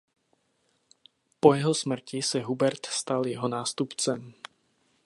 Po 1.39 1.53
jeho 1.53 1.73
smrti 1.73 2.21
se 2.21 2.41
Hubert 2.41 2.85
stal 2.85 3.27
jeho 3.27 3.47
nástupcem. 3.47 4.33